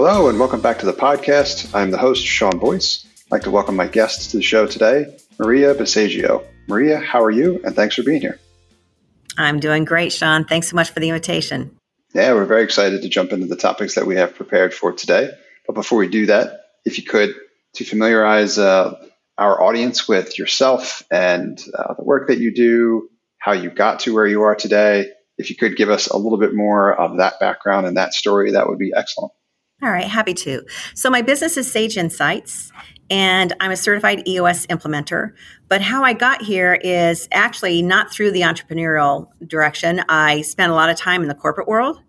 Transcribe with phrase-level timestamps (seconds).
[0.00, 1.74] Hello, and welcome back to the podcast.
[1.74, 3.04] I'm the host, Sean Boyce.
[3.04, 6.44] I'd like to welcome my guest to the show today, Maria Baseggio.
[6.68, 7.60] Maria, how are you?
[7.64, 8.38] And thanks for being here.
[9.36, 10.44] I'm doing great, Sean.
[10.44, 11.76] Thanks so much for the invitation.
[12.14, 15.32] Yeah, we're very excited to jump into the topics that we have prepared for today.
[15.66, 17.34] But before we do that, if you could,
[17.74, 19.04] to familiarize uh,
[19.36, 23.08] our audience with yourself and uh, the work that you do,
[23.38, 26.38] how you got to where you are today, if you could give us a little
[26.38, 29.32] bit more of that background and that story, that would be excellent.
[29.80, 30.64] All right, happy to.
[30.94, 32.72] So, my business is Sage Insights,
[33.10, 35.34] and I'm a certified EOS implementer.
[35.68, 40.02] But how I got here is actually not through the entrepreneurial direction.
[40.08, 42.00] I spent a lot of time in the corporate world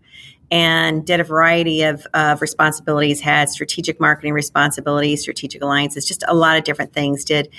[0.49, 6.33] and did a variety of, of responsibilities, had strategic marketing responsibilities, strategic alliances, just a
[6.33, 7.23] lot of different things.
[7.23, 7.49] Did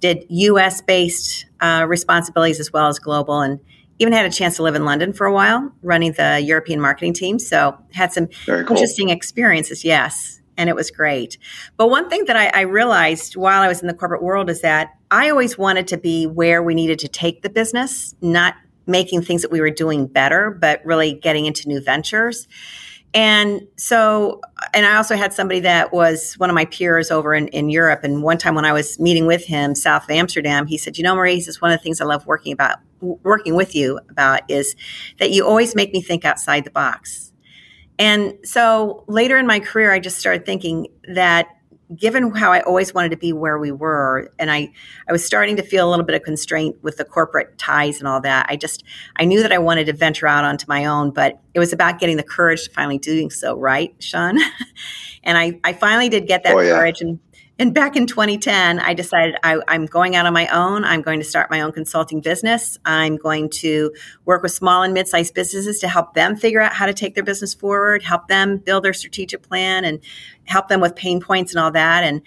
[0.00, 3.60] did US based uh, responsibilities as well as global and
[3.98, 7.12] even had a chance to live in London for a while, running the European marketing
[7.12, 7.38] team.
[7.38, 8.60] So had some cool.
[8.60, 9.84] interesting experiences.
[9.84, 11.38] Yes, and it was great.
[11.76, 14.60] But one thing that I, I, realized while I was in the corporate world is
[14.62, 18.54] that I always wanted to be where we needed to take the business, not
[18.86, 22.48] making things that we were doing better, but really getting into new ventures.
[23.14, 24.40] And so,
[24.74, 28.04] and I also had somebody that was one of my peers over in, in Europe.
[28.04, 31.04] And one time when I was meeting with him south of Amsterdam, he said, You
[31.04, 33.98] know, Marie, this is one of the things I love working about, working with you
[34.10, 34.76] about is
[35.18, 37.32] that you always make me think outside the box.
[37.98, 41.48] And so later in my career, I just started thinking that
[41.96, 44.70] given how I always wanted to be where we were, and I,
[45.08, 48.08] I was starting to feel a little bit of constraint with the corporate ties and
[48.08, 48.46] all that.
[48.48, 48.84] I just,
[49.16, 51.98] I knew that I wanted to venture out onto my own, but it was about
[51.98, 54.38] getting the courage to finally doing so, right, Sean?
[55.24, 56.74] and I, I finally did get that oh, yeah.
[56.74, 57.18] courage and
[57.60, 60.84] and back in 2010, I decided I, am going out on my own.
[60.84, 62.78] I'm going to start my own consulting business.
[62.84, 63.92] I'm going to
[64.24, 67.16] work with small and mid sized businesses to help them figure out how to take
[67.16, 69.98] their business forward, help them build their strategic plan, and
[70.44, 72.04] help them with pain points and all that.
[72.04, 72.22] And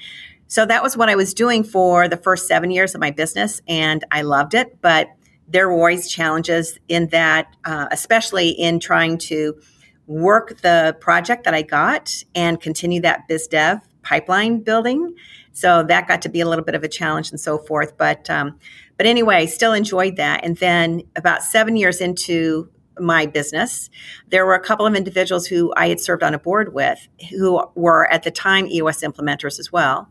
[0.47, 3.61] so that was what I was doing for the first seven years of my business,
[3.69, 4.81] and I loved it.
[4.81, 5.07] But
[5.47, 9.61] there were always challenges in that, uh, especially in trying to
[10.07, 15.15] work the project that I got and continue that biz dev pipeline building.
[15.53, 17.97] So that got to be a little bit of a challenge and so forth.
[17.97, 18.57] But um,
[18.97, 20.43] but anyway, still enjoyed that.
[20.43, 22.69] And then about seven years into
[22.99, 23.89] my business,
[24.29, 27.65] there were a couple of individuals who I had served on a board with who
[27.75, 30.07] were at the time EOS implementers as well.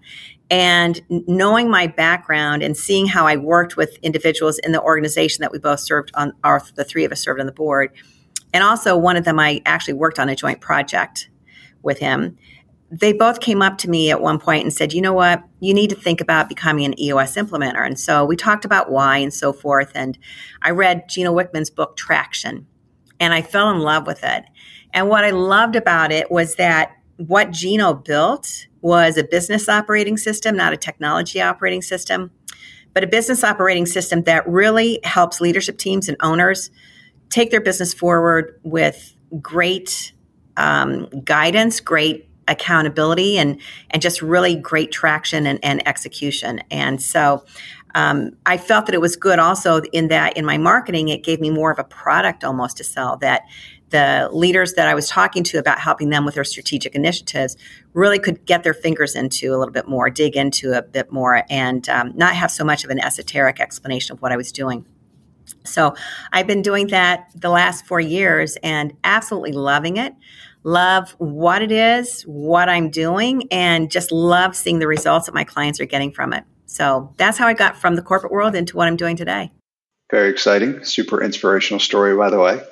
[0.51, 5.53] And knowing my background and seeing how I worked with individuals in the organization that
[5.53, 7.93] we both served on, our, the three of us served on the board,
[8.53, 11.31] and also one of them I actually worked on a joint project
[11.83, 12.37] with him
[12.91, 15.73] they both came up to me at one point and said, you know what, you
[15.73, 17.87] need to think about becoming an EOS implementer.
[17.87, 19.93] And so we talked about why and so forth.
[19.95, 20.19] And
[20.63, 22.67] I read Gino Wickman's book, Traction,
[23.21, 24.45] and I fell in love with it.
[24.93, 30.17] And what I loved about it was that what Gino built was a business operating
[30.17, 32.31] system, not a technology operating system,
[32.93, 36.71] but a business operating system that really helps leadership teams and owners
[37.29, 40.13] take their business forward with great
[40.57, 46.61] um, guidance, great accountability and and just really great traction and, and execution.
[46.71, 47.45] And so
[47.95, 51.41] um, I felt that it was good also in that in my marketing, it gave
[51.41, 53.43] me more of a product almost to sell that
[53.91, 57.57] the leaders that I was talking to about helping them with their strategic initiatives
[57.93, 61.43] really could get their fingers into a little bit more, dig into a bit more,
[61.51, 64.87] and um, not have so much of an esoteric explanation of what I was doing.
[65.65, 65.95] So
[66.33, 70.15] I've been doing that the last four years and absolutely loving it
[70.63, 75.45] love what it is, what I'm doing, and just love seeing the results that my
[75.45, 76.45] clients are getting from it.
[76.67, 79.51] So that's how I got from the corporate world into what I'm doing today.
[80.11, 82.63] Very exciting, super inspirational story, by the way.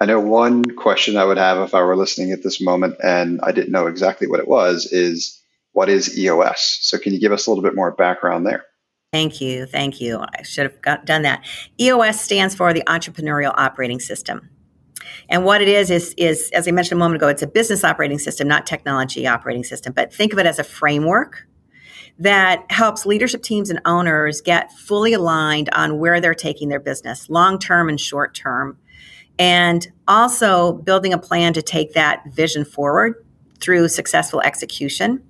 [0.00, 3.40] I know one question I would have if I were listening at this moment and
[3.42, 6.78] I didn't know exactly what it was is what is EOS?
[6.82, 8.64] So can you give us a little bit more background there?
[9.12, 9.66] Thank you.
[9.66, 10.20] Thank you.
[10.20, 11.44] I should have got, done that.
[11.80, 14.50] EOS stands for the Entrepreneurial Operating System.
[15.28, 17.84] And what it is is is as I mentioned a moment ago, it's a business
[17.84, 19.92] operating system, not technology operating system.
[19.92, 21.46] But think of it as a framework
[22.18, 27.30] that helps leadership teams and owners get fully aligned on where they're taking their business,
[27.30, 28.76] long term and short term,
[29.38, 33.24] and also building a plan to take that vision forward
[33.60, 35.22] through successful execution.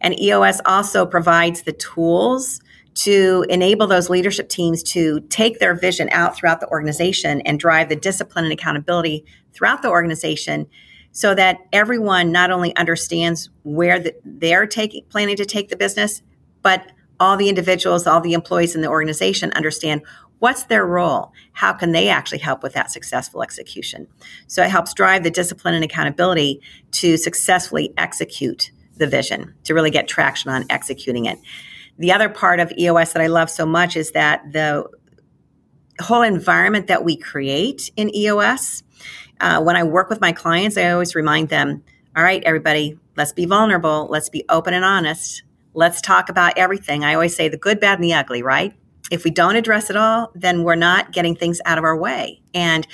[0.00, 2.60] And EOS also provides the tools
[2.94, 7.88] to enable those leadership teams to take their vision out throughout the organization and drive
[7.88, 10.66] the discipline and accountability throughout the organization
[11.12, 16.22] so that everyone not only understands where the, they're taking planning to take the business
[16.62, 20.02] but all the individuals all the employees in the organization understand
[20.44, 21.32] What's their role?
[21.52, 24.08] How can they actually help with that successful execution?
[24.46, 26.60] So it helps drive the discipline and accountability
[26.92, 31.38] to successfully execute the vision, to really get traction on executing it.
[31.98, 34.84] The other part of EOS that I love so much is that the
[36.00, 38.82] whole environment that we create in EOS,
[39.40, 41.84] uh, when I work with my clients, I always remind them,
[42.16, 47.04] all right, everybody, let's be vulnerable, let's be open and honest, let's talk about everything.
[47.04, 48.74] I always say the good, bad, and the ugly, right?
[49.10, 52.40] if we don't address it all, then we're not getting things out of our way.
[52.54, 52.86] And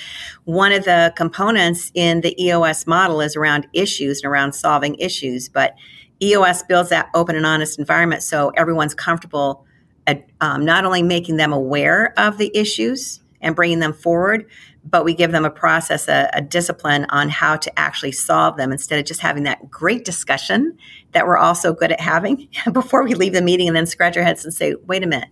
[0.44, 5.48] one of the components in the EOS model is around issues and around solving issues.
[5.48, 5.74] But
[6.22, 9.64] EOS builds that open and honest environment so everyone's comfortable
[10.06, 14.46] at um, not only making them aware of the issues and bringing them forward,
[14.84, 18.72] but we give them a process, a, a, discipline on how to actually solve them
[18.72, 20.76] instead of just having that great discussion
[21.12, 24.16] that we're all so good at having before we leave the meeting and then scratch
[24.16, 25.28] our heads and say, wait a minute,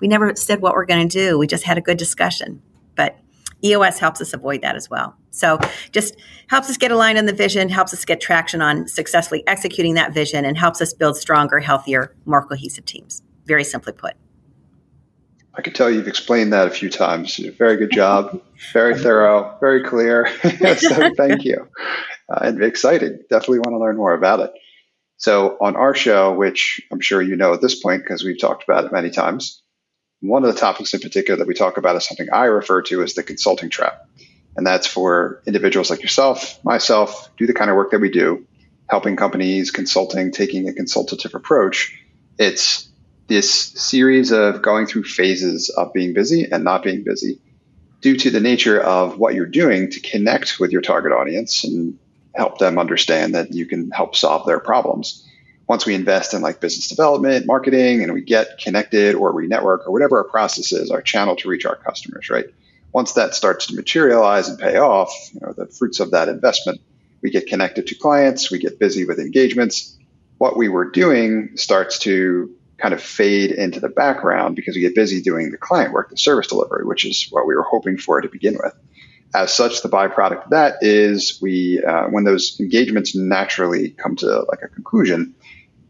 [0.00, 1.38] we never said what we're going to do.
[1.38, 2.62] We just had a good discussion.
[2.94, 3.18] But
[3.66, 5.16] EOS helps us avoid that as well.
[5.30, 5.58] So
[5.92, 6.16] just
[6.48, 10.14] helps us get aligned on the vision, helps us get traction on successfully executing that
[10.14, 13.22] vision, and helps us build stronger, healthier, more cohesive teams.
[13.46, 14.14] Very simply put.
[15.54, 17.36] I can tell you've explained that a few times.
[17.36, 18.40] Very good job.
[18.72, 19.56] Very thorough.
[19.60, 20.28] Very clear.
[20.76, 21.68] so thank you.
[22.28, 23.18] Uh, and exciting.
[23.30, 24.52] Definitely want to learn more about it.
[25.16, 28.64] So on our show, which I'm sure you know at this point because we've talked
[28.64, 29.62] about it many times,
[30.28, 33.02] one of the topics in particular that we talk about is something I refer to
[33.02, 34.08] as the consulting trap.
[34.56, 38.46] And that's for individuals like yourself, myself, do the kind of work that we do,
[38.88, 41.98] helping companies, consulting, taking a consultative approach.
[42.38, 42.88] It's
[43.26, 47.40] this series of going through phases of being busy and not being busy
[48.00, 51.98] due to the nature of what you're doing to connect with your target audience and
[52.34, 55.25] help them understand that you can help solve their problems
[55.68, 59.86] once we invest in like business development, marketing, and we get connected or we network
[59.86, 62.46] or whatever our process is, our channel to reach our customers, right?
[62.92, 66.80] Once that starts to materialize and pay off, you know, the fruits of that investment,
[67.20, 69.96] we get connected to clients, we get busy with engagements.
[70.38, 74.94] What we were doing starts to kind of fade into the background because we get
[74.94, 78.20] busy doing the client work, the service delivery, which is what we were hoping for
[78.20, 78.74] to begin with.
[79.34, 84.44] As such, the byproduct of that is we, uh, when those engagements naturally come to
[84.48, 85.34] like a conclusion,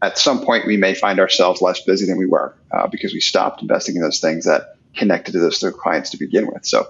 [0.01, 3.19] at some point we may find ourselves less busy than we were uh, because we
[3.19, 6.65] stopped investing in those things that connected to those clients to begin with.
[6.65, 6.87] So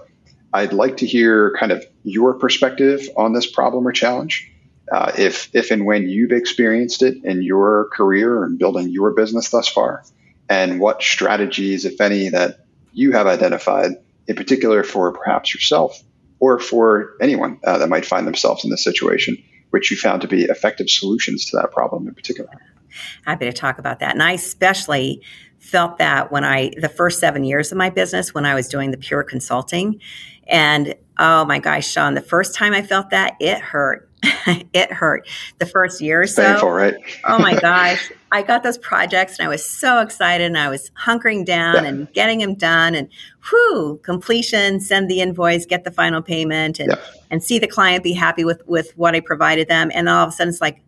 [0.52, 4.50] I'd like to hear kind of your perspective on this problem or challenge.
[4.90, 9.50] Uh, if, if and when you've experienced it in your career and building your business
[9.50, 10.02] thus far,
[10.48, 12.64] and what strategies, if any, that
[12.94, 13.92] you have identified,
[14.26, 16.02] in particular for perhaps yourself
[16.40, 19.36] or for anyone uh, that might find themselves in this situation,
[19.70, 22.48] which you found to be effective solutions to that problem in particular
[23.24, 24.12] happy to talk about that.
[24.12, 25.22] And I especially
[25.58, 28.90] felt that when I, the first seven years of my business, when I was doing
[28.90, 30.00] the pure consulting.
[30.46, 34.08] And oh my gosh, Sean, the first time I felt that, it hurt.
[34.72, 35.28] it hurt
[35.58, 36.42] the first year or so.
[36.42, 36.94] Painful, right?
[37.24, 38.10] oh my gosh.
[38.32, 41.84] I got those projects and I was so excited and I was hunkering down yeah.
[41.84, 43.08] and getting them done and
[43.52, 47.04] whoo, completion, send the invoice, get the final payment and, yeah.
[47.30, 49.90] and see the client be happy with, with what I provided them.
[49.94, 50.82] And all of a sudden it's like,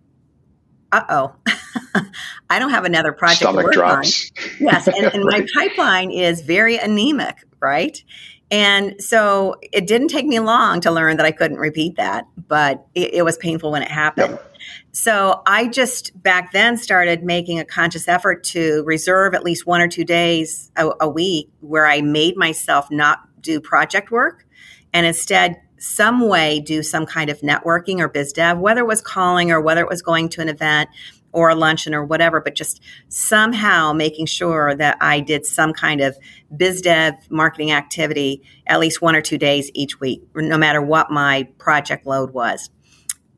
[0.92, 1.34] uh oh,
[2.50, 4.30] I don't have another project Stomach drops.
[4.36, 4.50] on.
[4.60, 5.46] Yes, and, and right.
[5.54, 8.02] my pipeline is very anemic, right?
[8.50, 12.84] And so it didn't take me long to learn that I couldn't repeat that, but
[12.94, 14.32] it, it was painful when it happened.
[14.32, 14.56] Yep.
[14.92, 19.80] So I just back then started making a conscious effort to reserve at least one
[19.80, 24.46] or two days a, a week where I made myself not do project work
[24.92, 29.00] and instead some way do some kind of networking or biz dev, whether it was
[29.00, 30.90] calling or whether it was going to an event
[31.32, 36.00] or a luncheon or whatever, but just somehow making sure that I did some kind
[36.00, 36.16] of
[36.56, 41.10] biz dev marketing activity at least one or two days each week, no matter what
[41.10, 42.70] my project load was.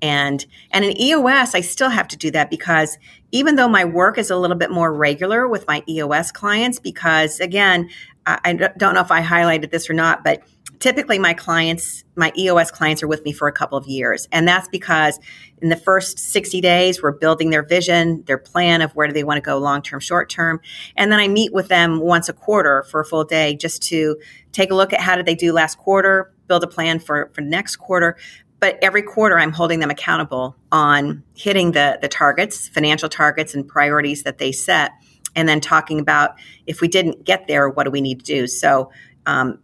[0.01, 2.99] And and in EOS, I still have to do that because
[3.31, 7.39] even though my work is a little bit more regular with my EOS clients, because
[7.39, 7.89] again,
[8.27, 10.43] I, I don't know if I highlighted this or not, but
[10.83, 14.27] typically my clients, my EOS clients are with me for a couple of years.
[14.33, 15.21] And that's because
[15.59, 19.23] in the first 60 days, we're building their vision, their plan of where do they
[19.23, 20.61] want to go long term, short term.
[20.97, 24.19] And then I meet with them once a quarter for a full day just to
[24.51, 27.43] take a look at how did they do last quarter, build a plan for, for
[27.43, 28.17] next quarter.
[28.59, 33.67] But every quarter, I'm holding them accountable on hitting the, the targets, financial targets, and
[33.69, 34.91] priorities that they set.
[35.37, 36.33] And then talking about
[36.67, 38.47] if we didn't get there, what do we need to do?
[38.49, 38.91] So,
[39.27, 39.61] um,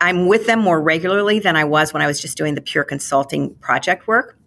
[0.00, 2.84] I'm with them more regularly than I was when I was just doing the pure
[2.84, 4.38] consulting project work.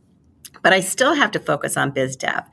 [0.65, 2.43] but I still have to focus on biz dev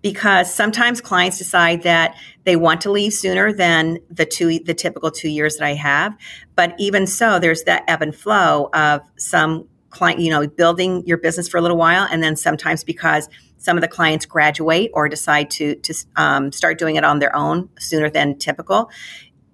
[0.00, 2.14] because sometimes clients decide that
[2.44, 6.16] they want to leave sooner than the two the typical two years that I have.
[6.54, 11.18] But even so, there's that ebb and flow of some client, you know, building your
[11.18, 13.28] business for a little while, and then sometimes because
[13.58, 17.34] some of the clients graduate or decide to to um, start doing it on their
[17.34, 18.90] own sooner than typical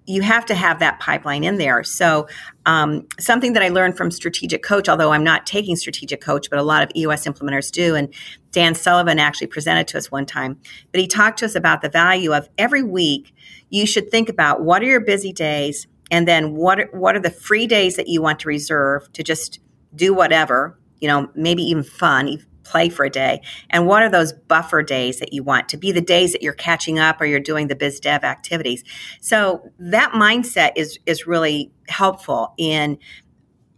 [0.05, 1.83] you have to have that pipeline in there.
[1.83, 2.27] So,
[2.65, 6.59] um, something that I learned from Strategic Coach, although I'm not taking Strategic Coach, but
[6.59, 8.13] a lot of EOS implementers do, and
[8.51, 10.59] Dan Sullivan actually presented to us one time.
[10.91, 13.33] But he talked to us about the value of every week.
[13.69, 17.21] You should think about what are your busy days, and then what are, what are
[17.21, 19.59] the free days that you want to reserve to just
[19.95, 23.41] do whatever, you know, maybe even fun, play for a day?
[23.69, 26.53] And what are those buffer days that you want to be the days that you're
[26.53, 28.83] catching up or you're doing the biz dev activities?
[29.21, 32.97] So that mindset is is really helpful in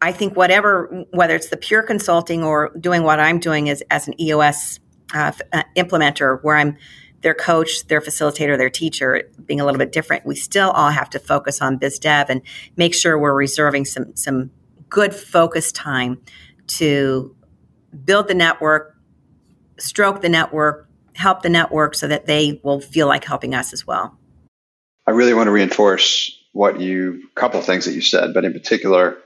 [0.01, 4.08] I think whatever whether it's the pure consulting or doing what I'm doing as as
[4.08, 4.80] an EOS
[5.13, 6.77] uh, uh, implementer where I'm
[7.22, 11.10] their coach, their facilitator, their teacher, being a little bit different, we still all have
[11.10, 12.42] to focus on biz dev and
[12.77, 14.51] make sure we're reserving some some
[14.89, 16.22] good focus time
[16.68, 17.36] to
[18.04, 18.98] build the network,
[19.78, 23.88] stroke the network, help the network so that they will feel like helping us as
[23.88, 24.18] well.
[25.08, 29.18] I really want to reinforce what you couple things that you said, but in particular,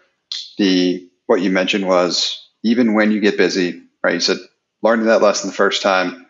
[0.58, 4.16] the what you mentioned was even when you get busy, right?
[4.16, 4.38] You said
[4.82, 6.26] learning that lesson the first time,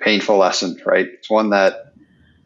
[0.00, 1.06] painful lesson, right?
[1.06, 1.92] It's one that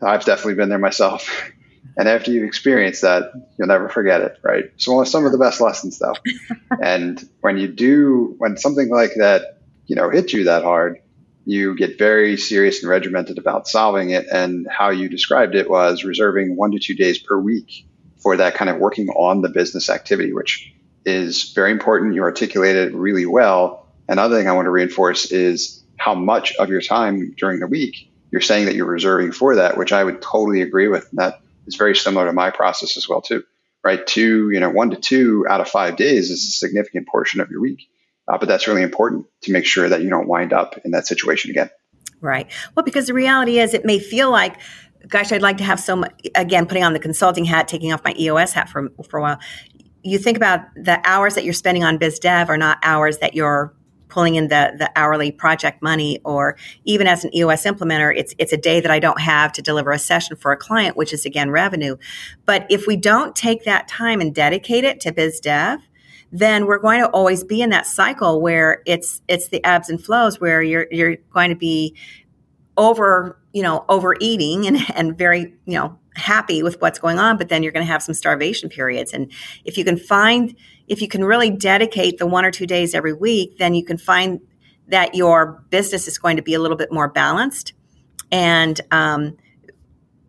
[0.00, 1.28] I've definitely been there myself.
[1.96, 4.70] And after you've experienced that, you'll never forget it, right?
[4.76, 6.14] So some of the best lessons though.
[6.82, 10.98] and when you do, when something like that, you know, hits you that hard,
[11.44, 14.26] you get very serious and regimented about solving it.
[14.32, 17.86] And how you described it was reserving one to two days per week
[18.18, 20.72] for that kind of working on the business activity, which
[21.04, 22.14] is very important.
[22.14, 23.86] You articulated it really well.
[24.08, 28.08] Another thing I want to reinforce is how much of your time during the week
[28.30, 31.08] you're saying that you're reserving for that, which I would totally agree with.
[31.10, 33.42] And that is very similar to my process as well too.
[33.84, 37.40] Right, two, you know, one to two out of five days is a significant portion
[37.40, 37.88] of your week,
[38.28, 41.04] uh, but that's really important to make sure that you don't wind up in that
[41.08, 41.68] situation again.
[42.20, 42.48] Right.
[42.76, 44.60] Well, because the reality is, it may feel like
[45.08, 48.04] gosh, I'd like to have so much, again, putting on the consulting hat, taking off
[48.04, 49.38] my EOS hat for, for a while.
[50.02, 53.34] You think about the hours that you're spending on biz dev are not hours that
[53.34, 53.74] you're
[54.12, 58.52] pulling in the, the hourly project money, or even as an EOS implementer, it's, it's
[58.52, 61.24] a day that I don't have to deliver a session for a client, which is
[61.24, 61.96] again revenue.
[62.44, 65.80] But if we don't take that time and dedicate it to biz dev,
[66.30, 70.02] then we're going to always be in that cycle where it's it's the ebbs and
[70.02, 71.94] flows where you're you're going to be
[72.76, 77.48] over you know overeating and and very you know happy with what's going on but
[77.48, 79.32] then you're going to have some starvation periods and
[79.64, 80.54] if you can find
[80.88, 83.96] if you can really dedicate the one or two days every week, then you can
[83.96, 84.40] find
[84.88, 87.72] that your business is going to be a little bit more balanced.
[88.30, 89.36] And um,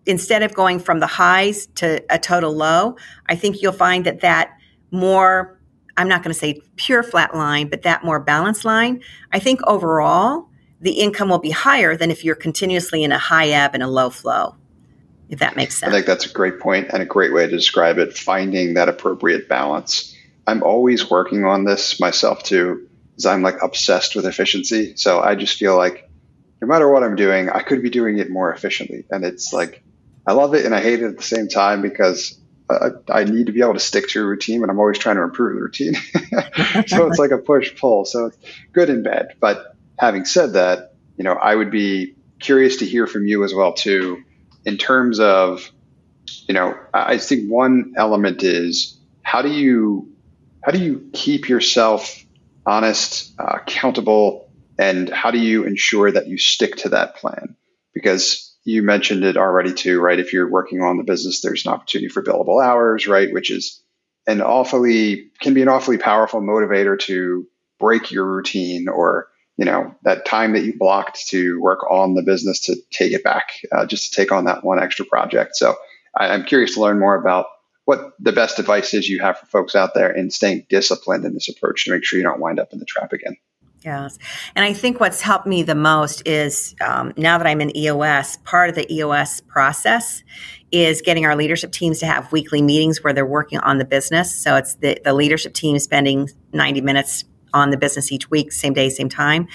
[0.06, 2.96] instead of going from the highs to a total low,
[3.28, 4.52] I think you'll find that that
[4.92, 5.60] more,
[5.98, 9.60] I'm not going to say pure flat line, but that more balanced line, I think
[9.68, 10.48] overall,
[10.80, 13.88] the income will be higher than if you're continuously in a high ebb and a
[13.88, 14.56] low flow
[15.30, 15.90] if that makes sense.
[15.90, 18.90] I think that's a great point and a great way to describe it, finding that
[18.90, 20.16] appropriate balance.
[20.46, 24.96] I'm always working on this myself too, because I'm like obsessed with efficiency.
[24.96, 26.10] So I just feel like
[26.62, 29.06] no matter what I'm doing, I could be doing it more efficiently.
[29.10, 29.84] And it's like,
[30.26, 32.40] I love it and I hate it at the same time because
[32.70, 35.18] I, I need to be able to stick to a routine, but I'm always trying
[35.18, 35.96] to improve the routine.
[36.88, 38.06] so it's like a push pull.
[38.06, 38.38] So it's
[38.72, 39.36] good and bad.
[39.40, 43.54] But having said that, you know, I would be curious to hear from you as
[43.54, 44.24] well too,
[44.66, 45.70] in terms of,
[46.48, 50.10] you know, I think one element is how do you
[50.64, 52.24] how do you keep yourself
[52.66, 57.56] honest, uh, accountable, and how do you ensure that you stick to that plan?
[57.94, 60.20] Because you mentioned it already too, right?
[60.20, 63.32] If you're working on the business, there's an opportunity for billable hours, right?
[63.32, 63.84] Which is
[64.26, 67.46] an awfully can be an awfully powerful motivator to
[67.80, 72.24] break your routine or you know that time that you blocked to work on the
[72.24, 75.76] business to take it back uh, just to take on that one extra project so
[76.16, 77.48] I, am curious to learn more about
[77.86, 81.34] what the best advice is you have for folks out there in staying disciplined in
[81.34, 83.36] this approach to make sure you don't wind up in the trap again.
[83.84, 84.18] Yes.
[84.56, 88.38] And I think what's helped me the most is um, now that I'm in EOS,
[88.46, 90.24] part of the EOS process
[90.72, 94.34] is getting our leadership teams to have weekly meetings where they're working on the business.
[94.34, 98.74] So it's the, the leadership team spending 90 minutes on the business each week, same
[98.74, 99.48] day, same time.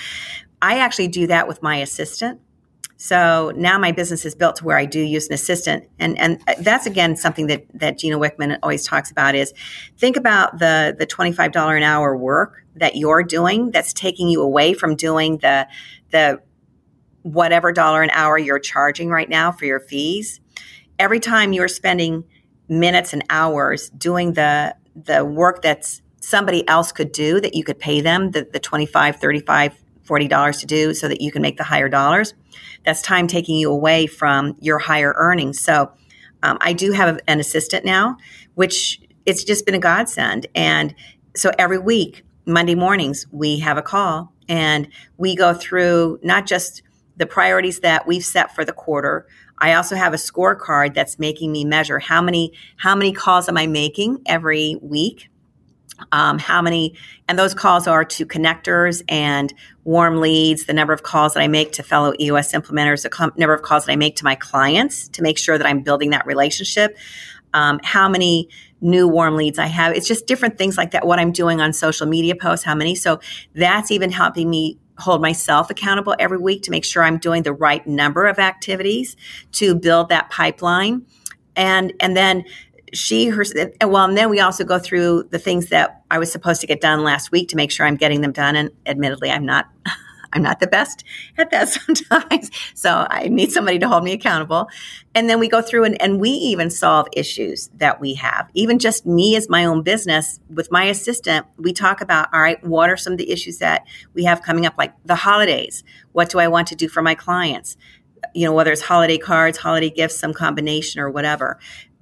[0.60, 2.40] I actually do that with my assistant
[3.00, 5.88] So now my business is built to where I do use an assistant.
[6.00, 9.54] And, and uh, that's again something that, that Gino Wickman always talks about is
[9.96, 14.74] think about the, the $25 an hour work that you're doing that's taking you away
[14.74, 15.68] from doing the,
[16.10, 16.40] the
[17.22, 20.40] whatever dollar an hour you're charging right now for your fees.
[20.98, 22.24] Every time you're spending
[22.68, 27.78] minutes and hours doing the, the work that's somebody else could do that you could
[27.78, 31.64] pay them the, the 25, 35, $40 to do so that you can make the
[31.64, 32.34] higher dollars.
[32.84, 35.60] That's time taking you away from your higher earnings.
[35.60, 35.92] So
[36.42, 38.16] um, I do have an assistant now,
[38.54, 40.46] which it's just been a godsend.
[40.54, 40.94] And
[41.36, 46.82] so every week, Monday mornings, we have a call and we go through not just
[47.16, 49.26] the priorities that we've set for the quarter.
[49.58, 53.58] I also have a scorecard that's making me measure how many how many calls am
[53.58, 55.28] I making every week
[56.12, 56.94] um, how many,
[57.28, 59.52] and those calls are to connectors and
[59.84, 63.32] warm leads, the number of calls that I make to fellow EOS implementers, the com-
[63.36, 66.10] number of calls that I make to my clients to make sure that I'm building
[66.10, 66.96] that relationship,
[67.54, 68.48] um, how many
[68.80, 69.94] new warm leads I have.
[69.94, 72.94] It's just different things like that, what I'm doing on social media posts, how many.
[72.94, 73.20] So
[73.54, 77.52] that's even helping me hold myself accountable every week to make sure I'm doing the
[77.52, 79.16] right number of activities
[79.52, 81.06] to build that pipeline.
[81.56, 82.44] And, and then
[82.92, 83.44] she her
[83.82, 86.80] well and then we also go through the things that i was supposed to get
[86.80, 88.56] done last week to make sure i'm getting them done.
[88.56, 89.66] And admittedly i'm not
[90.34, 91.04] i'm not the best
[91.38, 92.50] at that sometimes.
[92.74, 94.68] So i need somebody to hold me accountable.
[95.14, 98.48] And then we go through and, and we even solve issues that we have.
[98.54, 102.62] Even just me as my own business with my assistant we talk about all right
[102.64, 105.82] what are some of the issues that we have coming up like the holidays.
[106.12, 107.76] What do i want to do for my clients?
[108.34, 111.58] You know whether it's holiday cards holiday gifts some combination or whatever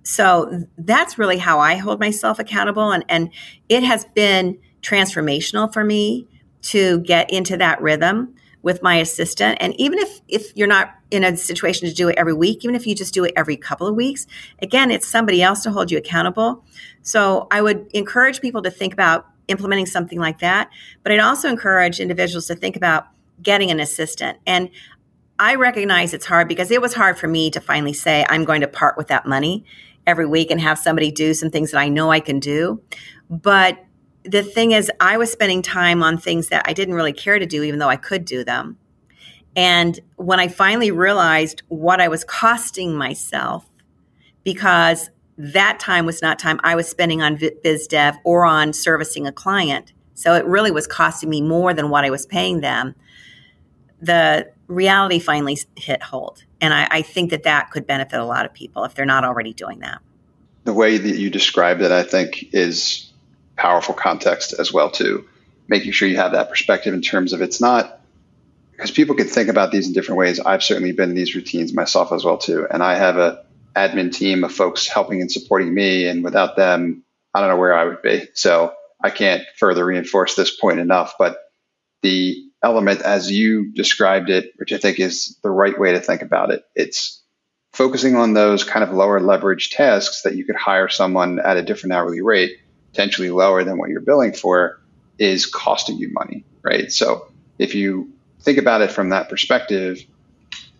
[0.06, 2.92] so that's really how I hold myself accountable.
[2.92, 3.30] And, and
[3.68, 6.28] it has been transformational for me
[6.62, 8.32] to get into that rhythm
[8.62, 9.58] with my assistant.
[9.60, 12.76] And even if, if you're not in a situation to do it every week, even
[12.76, 14.28] if you just do it every couple of weeks,
[14.62, 16.64] again, it's somebody else to hold you accountable.
[17.02, 20.70] So I would encourage people to think about implementing something like that.
[21.02, 23.08] But I'd also encourage individuals to think about
[23.42, 24.38] getting an assistant.
[24.46, 24.70] And
[25.36, 28.60] I recognize it's hard because it was hard for me to finally say, I'm going
[28.60, 29.64] to part with that money
[30.06, 32.80] every week and have somebody do some things that I know I can do.
[33.28, 33.84] But
[34.24, 37.46] the thing is, I was spending time on things that I didn't really care to
[37.46, 38.78] do, even though I could do them.
[39.54, 43.64] And when I finally realized what I was costing myself,
[44.44, 49.26] because that time was not time I was spending on biz dev or on servicing
[49.26, 49.92] a client.
[50.14, 52.94] So it really was costing me more than what I was paying them.
[54.00, 56.44] The reality finally hit hold.
[56.60, 59.24] And I, I, think that that could benefit a lot of people if they're not
[59.24, 60.00] already doing that.
[60.64, 63.12] The way that you described it, I think, is
[63.56, 65.28] powerful context as well too.
[65.68, 68.00] Making sure you have that perspective in terms of it's not
[68.72, 70.38] because people can think about these in different ways.
[70.38, 74.12] I've certainly been in these routines myself as well too, and I have a admin
[74.12, 77.84] team of folks helping and supporting me, and without them, I don't know where I
[77.84, 78.28] would be.
[78.34, 81.14] So I can't further reinforce this point enough.
[81.18, 81.38] But
[82.02, 86.22] the element as you described it, which I think is the right way to think
[86.22, 86.64] about it.
[86.74, 87.22] It's
[87.72, 91.62] focusing on those kind of lower leverage tasks that you could hire someone at a
[91.62, 92.58] different hourly rate,
[92.90, 94.80] potentially lower than what you're billing for,
[95.16, 96.90] is costing you money, right?
[96.90, 100.00] So if you think about it from that perspective,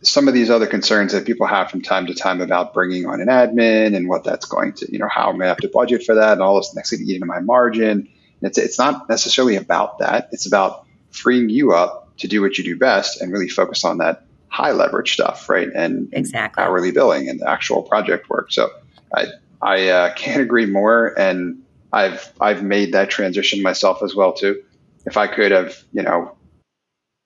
[0.03, 3.20] some of these other concerns that people have from time to time about bringing on
[3.20, 5.68] an admin and what that's going to, you know, how I'm going to have to
[5.68, 8.09] budget for that and all this next thing to eat into my margin.
[8.42, 10.29] It's, it's not necessarily about that.
[10.33, 10.86] It's about
[11.16, 14.72] freeing you up to do what you do best and really focus on that high
[14.72, 15.68] leverage stuff, right?
[15.74, 16.62] And exactly.
[16.62, 18.52] hourly billing and actual project work.
[18.52, 18.70] So
[19.14, 19.26] I
[19.61, 24.62] I uh, can't agree more, and I've I've made that transition myself as well too.
[25.05, 26.37] If I could have, you know,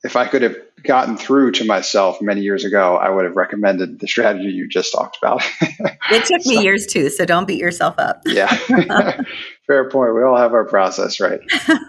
[0.03, 4.00] if I could have gotten through to myself many years ago, I would have recommended
[4.00, 5.42] the strategy you just talked about.
[5.61, 8.22] it took me years too, so don't beat yourself up.
[8.26, 8.55] yeah,
[9.66, 10.14] fair point.
[10.14, 11.40] We all have our process, right?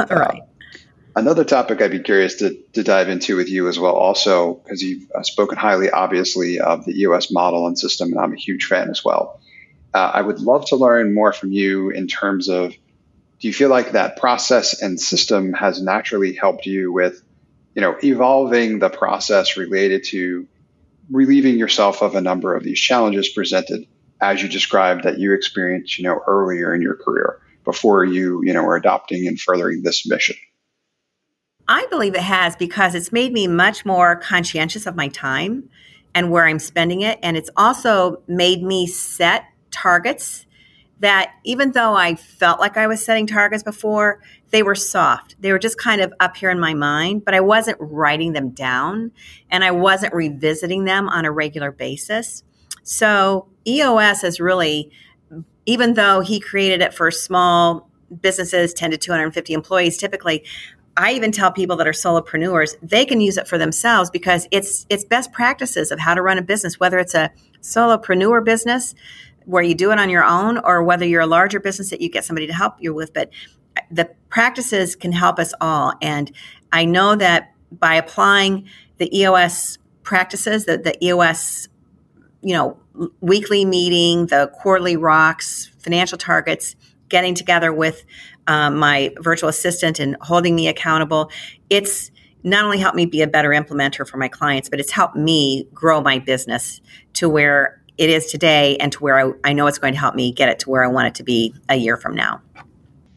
[0.10, 0.42] right.
[1.14, 4.82] Another topic I'd be curious to, to dive into with you as well, also, because
[4.82, 8.66] you've uh, spoken highly, obviously, of the EOS model and system, and I'm a huge
[8.66, 9.42] fan as well.
[9.94, 13.70] Uh, I would love to learn more from you in terms of do you feel
[13.70, 17.22] like that process and system has naturally helped you with,
[17.76, 20.48] you know, evolving the process related to
[21.10, 23.86] relieving yourself of a number of these challenges presented
[24.22, 28.54] as you described that you experienced, you know, earlier in your career before you, you
[28.54, 30.36] know, were adopting and furthering this mission?
[31.68, 35.70] I believe it has because it's made me much more conscientious of my time
[36.14, 37.20] and where I'm spending it.
[37.24, 40.46] And it's also made me set targets
[41.00, 44.22] that even though I felt like I was setting targets before,
[44.52, 45.36] they were soft.
[45.40, 48.50] They were just kind of up here in my mind, but I wasn't writing them
[48.52, 49.12] down
[49.50, 52.44] and I wasn't revisiting them on a regular basis.
[52.84, 54.92] So EOS has really,
[55.66, 57.90] even though he created it for small
[58.22, 60.44] businesses, 10 to 250 employees typically,
[60.98, 64.86] I even tell people that are solopreneurs they can use it for themselves because it's
[64.90, 68.94] it's best practices of how to run a business, whether it's a solopreneur business
[69.46, 72.10] where you do it on your own or whether you're a larger business that you
[72.10, 73.14] get somebody to help you with.
[73.14, 73.30] But
[73.78, 75.94] uh, the practices can help us all.
[76.02, 76.32] And
[76.72, 81.70] I know that by applying the EOS practices, the, the EOS,
[82.42, 82.78] you know,
[83.22, 86.76] weekly meeting, the quarterly rocks, financial targets,
[87.10, 88.04] getting together with
[88.48, 91.32] um, my virtual assistant and holding me accountable.
[91.70, 92.12] It's
[92.44, 95.68] not only helped me be a better implementer for my clients, but it's helped me
[95.74, 96.82] grow my business
[97.14, 100.16] to where it is today and to where I, I know it's going to help
[100.16, 102.42] me get it to where I want it to be a year from now.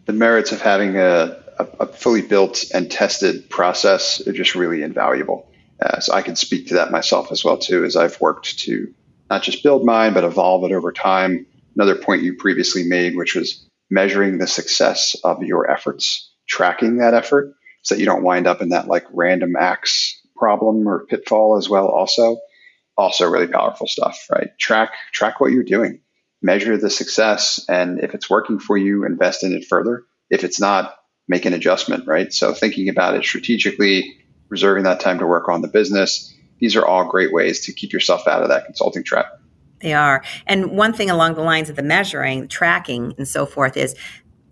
[0.05, 4.83] The merits of having a, a, a fully built and tested process are just really
[4.83, 5.49] invaluable.
[5.81, 8.93] Uh, so I can speak to that myself as well too, as I've worked to
[9.31, 11.47] not just build mine, but evolve it over time.
[11.75, 13.63] Another point you previously made, which was
[13.94, 18.61] measuring the success of your efforts, tracking that effort so that you don't wind up
[18.61, 22.38] in that like random acts problem or pitfall as well also.
[22.96, 24.50] Also really powerful stuff right?
[24.59, 26.00] Track track what you're doing.
[26.42, 30.02] Measure the success and if it's working for you invest in it further.
[30.28, 30.96] If it's not
[31.28, 32.33] make an adjustment right?
[32.33, 34.16] So thinking about it strategically
[34.48, 37.92] reserving that time to work on the business these are all great ways to keep
[37.92, 39.40] yourself out of that consulting trap
[39.81, 40.25] they are.
[40.47, 43.95] And one thing along the lines of the measuring, tracking, and so forth is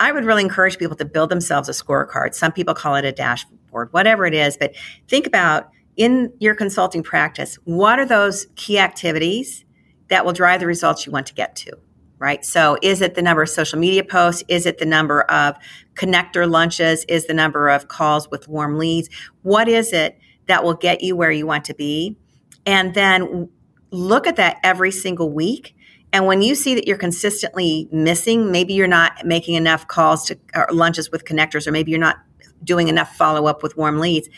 [0.01, 2.35] I would really encourage people to build themselves a scorecard.
[2.35, 4.57] Some people call it a dashboard, whatever it is.
[4.57, 4.75] But
[5.09, 9.65] think about in your consulting practice, what are those key activities
[10.09, 11.73] that will drive the results you want to get to?
[12.19, 12.45] Right.
[12.45, 14.45] So, is it the number of social media posts?
[14.47, 15.57] Is it the number of
[15.95, 17.05] connector lunches?
[17.09, 19.09] Is the number of calls with warm leads?
[19.43, 22.17] What is it that will get you where you want to be?
[22.65, 23.49] And then
[23.93, 25.77] look at that every single week.
[26.13, 30.39] And when you see that you're consistently missing, maybe you're not making enough calls to
[30.71, 32.19] lunches with connectors, or maybe you're not
[32.65, 34.29] doing enough follow up with warm leads,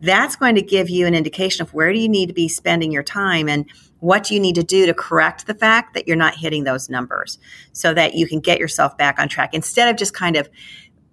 [0.00, 2.90] that's going to give you an indication of where do you need to be spending
[2.90, 3.66] your time and
[4.00, 6.88] what do you need to do to correct the fact that you're not hitting those
[6.88, 7.38] numbers
[7.72, 10.48] so that you can get yourself back on track instead of just kind of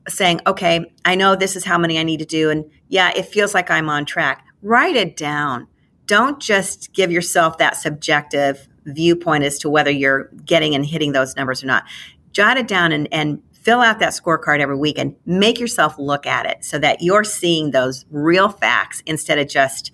[0.07, 2.49] saying, okay, I know this is how many I need to do.
[2.49, 4.45] And yeah, it feels like I'm on track.
[4.61, 5.67] Write it down
[6.05, 11.35] don't just give yourself that subjective viewpoint as to whether you're getting and hitting those
[11.35, 11.83] numbers or not.
[12.31, 16.25] Jot it down and, and fill out that scorecard every week and make yourself look
[16.25, 19.91] at it so that you're seeing those real facts instead of just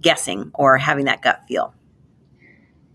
[0.00, 1.74] guessing or having that gut feel.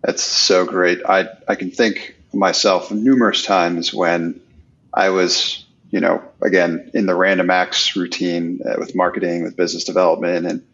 [0.02, 1.00] That's so great.
[1.06, 4.40] I, I can think myself numerous times when
[4.94, 9.84] I was, you know, again, in the random acts routine uh, with marketing, with business
[9.84, 10.66] development, and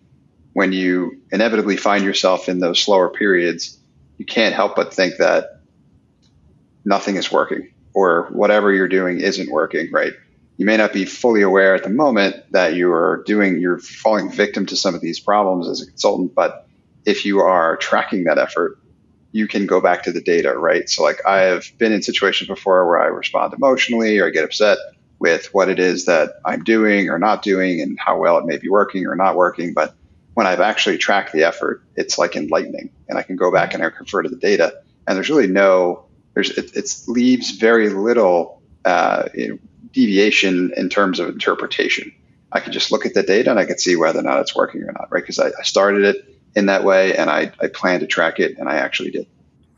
[0.56, 3.78] when you inevitably find yourself in those slower periods,
[4.18, 5.60] you can't help but think that
[6.86, 10.14] nothing is working or whatever you're doing isn't working, right?
[10.56, 14.32] You may not be fully aware at the moment that you are doing, you're falling
[14.32, 16.66] victim to some of these problems as a consultant, but
[17.06, 18.80] if you are tracking that effort,
[19.34, 20.90] you can go back to the data, right?
[20.90, 24.46] So, like, I have been in situations before where I respond emotionally or I get
[24.46, 24.78] upset
[25.20, 28.58] with what it is that I'm doing or not doing and how well it may
[28.58, 29.74] be working or not working.
[29.74, 29.94] But
[30.36, 33.82] when I've actually tracked the effort, it's like enlightening, and I can go back and
[33.82, 38.62] I refer to the data, and there's really no, there's it, it leaves very little
[38.84, 39.58] uh, you know,
[39.94, 42.14] deviation in terms of interpretation.
[42.52, 44.56] I can just look at the data and I can see whether or not it's
[44.56, 45.24] working or not, right?
[45.24, 48.58] Because I, I started it in that way, and I, I plan to track it,
[48.58, 49.28] and I actually did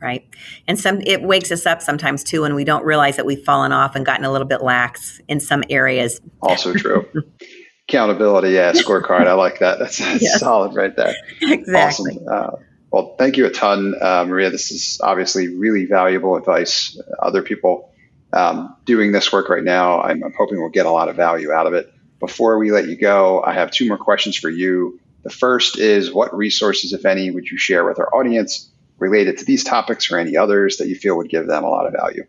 [0.00, 0.24] right
[0.68, 3.72] and some it wakes us up sometimes too when we don't realize that we've fallen
[3.72, 7.04] off and gotten a little bit lax in some areas also true
[7.88, 9.26] Accountability, yeah, scorecard.
[9.26, 9.78] I like that.
[9.78, 11.14] That's, solid right there.
[11.40, 12.18] Exactly.
[12.18, 12.28] Awesome.
[12.30, 12.50] Uh,
[12.90, 14.50] well, thank you a ton, uh, Maria.
[14.50, 17.00] This is obviously really valuable advice.
[17.18, 17.92] Other people
[18.32, 21.50] um, doing this work right now, I'm, I'm hoping we'll get a lot of value
[21.52, 21.92] out of it.
[22.20, 25.00] Before we let you go, I have two more questions for you.
[25.22, 29.44] The first is what resources, if any, would you share with our audience related to
[29.44, 32.24] these topics or any others that you feel would give them a lot of value?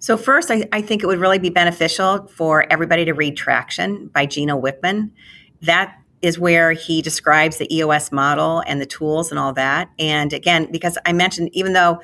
[0.00, 4.08] So, first, I, I, think it would really be beneficial for everybody to read Traction
[4.08, 5.10] by Gino Wickman.
[5.62, 9.90] That is where he describes the EOS model and the tools and all that.
[9.98, 12.00] And again, because I mentioned, even though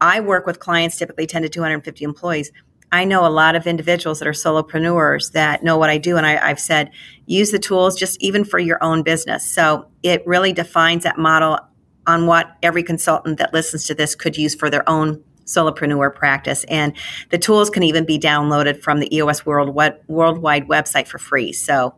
[0.00, 2.52] I work with clients, typically 10 to 250 employees,
[2.90, 6.16] I know a lot of individuals that are solopreneurs that know what I do.
[6.16, 6.90] And I, have said,
[7.26, 9.44] use the tools just even for your own business.
[9.44, 11.58] So it really defines that model
[12.06, 16.64] on what every consultant that listens to this could use for their own solopreneur practice.
[16.64, 16.92] And
[17.30, 19.74] the tools can even be downloaded from the EOS World
[20.06, 21.52] Worldwide website for free.
[21.52, 21.94] So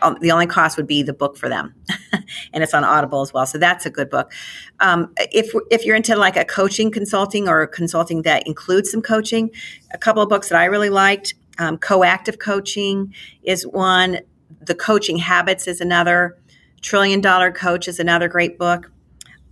[0.00, 1.74] um, the only cost would be the book for them,
[2.52, 3.46] and it's on Audible as well.
[3.46, 4.32] So that's a good book.
[4.80, 9.50] Um, if if you're into like a coaching consulting or consulting that includes some coaching,
[9.92, 11.34] a couple of books that I really liked.
[11.58, 14.20] Um, Coactive coaching is one.
[14.62, 16.38] The Coaching Habits is another.
[16.80, 18.90] Trillion Dollar Coach is another great book.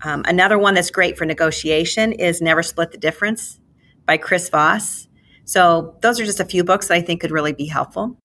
[0.02, 3.60] Um, another one that's great for negotiation is Never Split the Difference
[4.06, 5.08] by Chris Voss.
[5.44, 8.16] So those are just a few books that I think could really be helpful.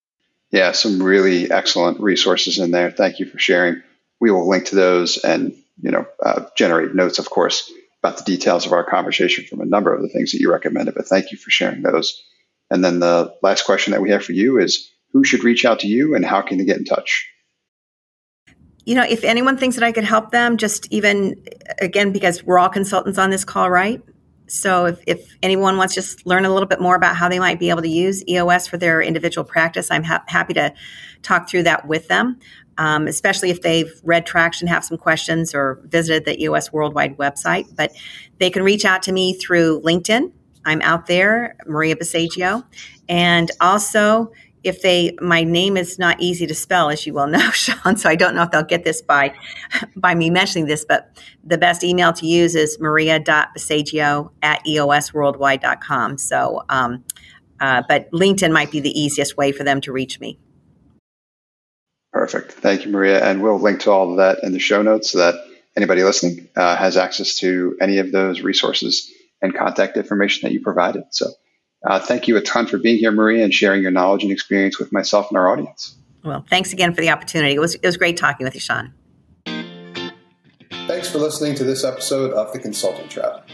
[0.51, 2.91] Yeah, some really excellent resources in there.
[2.91, 3.81] Thank you for sharing.
[4.21, 8.23] We will link to those and you know uh, generate notes, of course, about the
[8.23, 10.95] details of our conversation from a number of the things that you recommended.
[10.95, 12.21] But thank you for sharing those.
[12.69, 15.79] And then the last question that we have for you is who should reach out
[15.79, 17.27] to you and how can they get in touch?
[18.85, 21.43] You know, if anyone thinks that I could help them, just even
[21.79, 24.01] again, because we're all consultants on this call, right?
[24.47, 27.39] So if, if anyone wants to just learn a little bit more about how they
[27.39, 30.73] might be able to use EOS for their individual practice, I'm ha- happy to
[31.23, 32.39] talk through that with them,
[32.77, 37.75] um, especially if they've read Traction, have some questions, or visited the EOS Worldwide website.
[37.75, 37.91] But
[38.37, 40.31] they can reach out to me through LinkedIn.
[40.65, 42.63] I'm out there, Maria Baseggio.
[43.07, 44.31] And also,
[44.65, 48.09] if they my name is not easy to spell as you well know sean so
[48.09, 49.33] i don't know if they'll get this by
[49.95, 56.63] by me mentioning this but the best email to use is maria.baseggio at eosworldwide.com so
[56.69, 57.03] um,
[57.59, 60.39] uh, but linkedin might be the easiest way for them to reach me.
[62.11, 62.51] Perfect.
[62.51, 63.23] Thank you maria.
[63.23, 65.35] And we'll link to all of that in the show notes so that
[65.75, 70.61] anybody listening uh, has access to any of those resources and contact information that you
[70.61, 71.03] provided.
[71.11, 71.27] So
[71.85, 74.79] uh, thank you a ton for being here, Maria, and sharing your knowledge and experience
[74.79, 75.95] with myself and our audience.
[76.23, 77.53] Well, thanks again for the opportunity.
[77.53, 78.93] It was, it was great talking with you, Sean.
[80.87, 83.47] Thanks for listening to this episode of The Consulting Trap.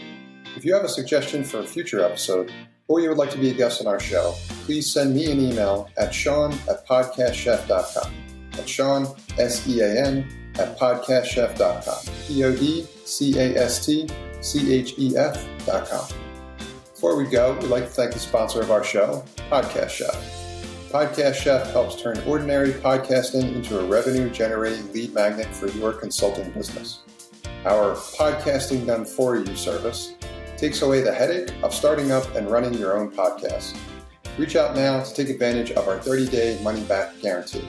[0.56, 2.52] If you have a suggestion for a future episode,
[2.88, 5.40] or you would like to be a guest on our show, please send me an
[5.40, 8.14] email at sean at podcastchef.com.
[8.54, 9.06] At Sean,
[9.38, 12.14] S E A N, at podcastchef.com.
[12.26, 14.08] P O D C A S T
[14.42, 16.31] C H E F.com.
[17.02, 20.14] Before we go, we'd like to thank the sponsor of our show, Podcast Chef.
[20.88, 26.52] Podcast Chef helps turn ordinary podcasting into a revenue generating lead magnet for your consulting
[26.52, 27.00] business.
[27.64, 30.14] Our Podcasting Done For You service
[30.56, 33.76] takes away the headache of starting up and running your own podcast.
[34.38, 37.66] Reach out now to take advantage of our 30 day money back guarantee.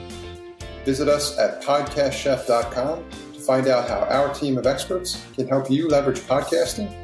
[0.84, 5.88] Visit us at podcastchef.com to find out how our team of experts can help you
[5.88, 7.03] leverage podcasting